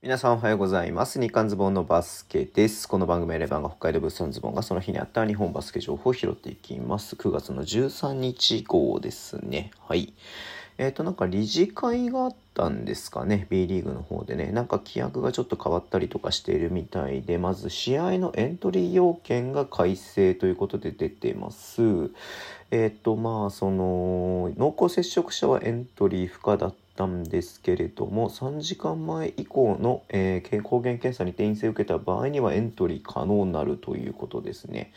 [0.00, 1.20] 皆さんおはようございます。
[1.20, 2.86] 日刊ズボンのバスケです。
[2.86, 7.16] この番組はレバンが北海道物産ズボンがその日にあった日本バスケ情報を拾っていきます。
[7.16, 9.72] 9月の13日号ですね。
[9.88, 10.14] はい。
[10.78, 13.48] えっ、と、なんか理事会があったんですかね。
[13.50, 14.52] B リーグの方でね。
[14.52, 21.82] なんか規約がちょっと変わったりとかしているみたいで、まず試合のエントリー要件が改正ということで出てます。
[22.70, 34.92] えっ、と、まあ、その、濃厚接触者はエントリー不可だったたんですけれども3時間前以降の、えー抗原検査に転院性を受けた場合にはエントリー可能になるということですね。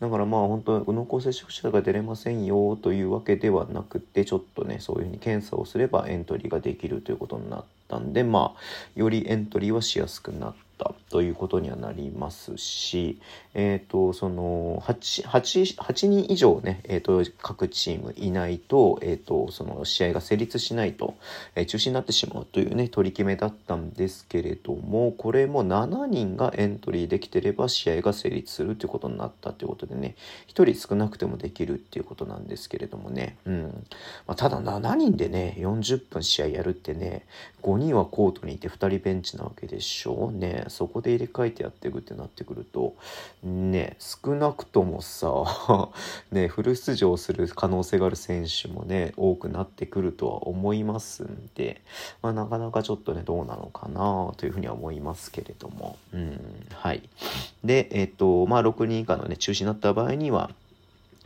[0.00, 8.60] だからまあ本当濃厚接触者が出れませんよというわけではなくてちょっとねそういうふうに検査をすればエントリーができるということになったんでまあ
[8.94, 13.20] よりエントリーはしやすくなったということにはなりますし、
[13.54, 21.14] えっ、と、その、8、8、8人以上ね、えっ、と、各チームいないと、えっ、と、その試合が成立しないと、
[21.54, 30.16] えー中止になってしまうというね、取り決めだったんですけれども、これも7人がエントリーできてれば試合が成立するということになったということでね、
[30.48, 33.86] 1人少なくてもできるっていうことなんですけれどもね、うん。
[34.26, 37.24] まあ、ただ7人でね、40分試合やるってね、
[37.62, 40.64] 5人はコートにいて2人ベンチなわけでしょうね。
[40.72, 42.94] そこで入れ替えてやっていくってなってくると、
[43.42, 45.28] ね、少なくともさ、
[46.32, 51.82] ね、フル出場する可能性がある選手もね、多くなってくるとは思いますんで、
[52.22, 57.02] まあ、なかなかちょっとね、どうなのかなというふうには思いますけれども、うん、はい。
[57.64, 60.50] で、えっ、と、まあ、6人以下のね、中止になった場合には、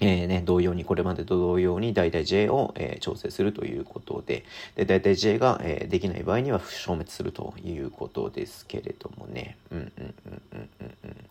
[0.01, 4.45] えーね、同様に、これまでと同様に大体 J を、えー調整するということで、
[4.75, 9.57] で、大体 J が、えーできない場合には消滅するということですけれどもね。
[9.71, 11.26] うんうんうんうんうんうん。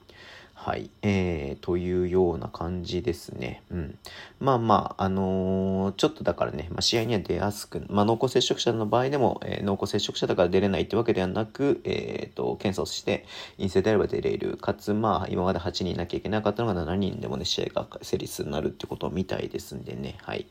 [0.65, 0.89] はい。
[1.03, 3.61] えー、というような感じですね。
[3.69, 3.99] うん。
[4.39, 13.25] まあまあ、あのーちょっとだからね、まあ、試合には出やすく、まあ、濃厚接触者の場合でも、えー濃厚接触者だから出れないってわけではなく、えー、と、検査をして、
[13.57, 14.57] 陰性であれば出れる。
[14.57, 20.15] かつ、まあ、今まで8人いなきゃいけなかったのが7人でもね、試合が成立になるってことみたいですんでね。
[20.23, 20.47] はい。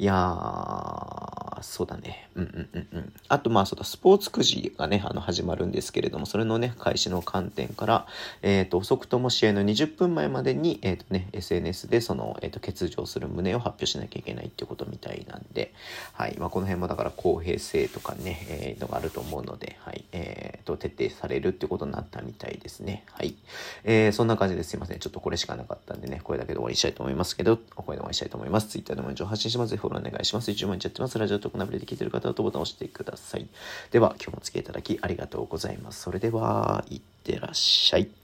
[0.00, 2.30] いやー、そうだね。
[2.34, 3.12] うんうんうんうん。
[3.28, 8.06] あと、まあ、そうだ、スポーツくじがね、あの、始まるんですけれども、それのね、開始の観点から、
[8.42, 15.74] えっ、と、遅くとも試合の20分前までに、えっ、とね、SNS でその、えっ、と、欠場する旨を発表しなきゃいけないってことみたいなんで、
[16.12, 16.36] はい。
[16.38, 20.04] まあ、この辺もだから公平性とかね、えー、のがあると思うので、はい。
[20.12, 23.04] えっ、と、徹底されるってことになったみたいですね。
[23.12, 23.34] はい。
[23.84, 24.98] えー、そんな感じですいません。
[24.98, 28.68] ちょっとこれしかなかったんでね、これだけで終わりにしたいと思いますけど、お声で終わりにしたいと思います。
[28.68, 29.70] Twitter でも情報発信します。
[29.70, 30.50] ぜひフォローお願いします。
[30.50, 31.18] 一応毎日やってます。
[31.18, 33.46] ラジオとかナビで聞いてる方はとボタンを押してください。
[33.90, 36.02] では、今日もお付き合いいただきありがとうございます。
[36.02, 38.21] それでは、いってらっしゃい。